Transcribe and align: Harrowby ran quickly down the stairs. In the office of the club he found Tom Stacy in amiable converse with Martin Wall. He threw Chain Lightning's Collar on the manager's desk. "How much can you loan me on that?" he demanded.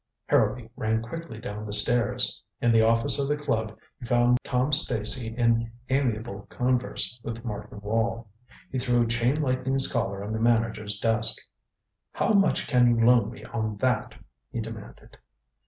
Harrowby 0.29 0.67
ran 0.75 1.03
quickly 1.03 1.37
down 1.37 1.63
the 1.63 1.71
stairs. 1.71 2.41
In 2.59 2.71
the 2.71 2.81
office 2.81 3.19
of 3.19 3.27
the 3.27 3.37
club 3.37 3.77
he 3.99 4.05
found 4.07 4.39
Tom 4.43 4.71
Stacy 4.71 5.27
in 5.37 5.71
amiable 5.89 6.47
converse 6.49 7.19
with 7.21 7.45
Martin 7.45 7.79
Wall. 7.81 8.27
He 8.71 8.79
threw 8.79 9.05
Chain 9.05 9.43
Lightning's 9.43 9.91
Collar 9.93 10.23
on 10.23 10.33
the 10.33 10.39
manager's 10.39 10.97
desk. 10.97 11.39
"How 12.13 12.33
much 12.33 12.65
can 12.65 12.87
you 12.97 13.05
loan 13.05 13.29
me 13.29 13.43
on 13.43 13.77
that?" 13.77 14.15
he 14.51 14.59
demanded. 14.59 15.19